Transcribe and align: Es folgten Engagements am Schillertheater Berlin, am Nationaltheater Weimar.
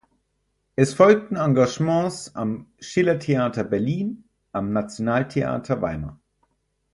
Es 0.75 0.95
folgten 0.95 1.35
Engagements 1.35 2.33
am 2.35 2.71
Schillertheater 2.79 3.63
Berlin, 3.63 4.23
am 4.51 4.73
Nationaltheater 4.73 5.79
Weimar. 5.79 6.19